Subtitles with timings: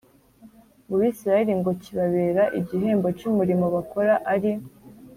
[0.87, 4.51] mu Bisirayeli ngo kibabere igihembo cy umurimo bakora ari